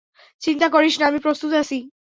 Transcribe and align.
চিন্তা 0.41 0.67
করিস 0.69 0.93
না, 0.99 1.05
আমি 1.07 1.19
প্রস্তুত 1.19 1.51
আছি। 1.53 1.77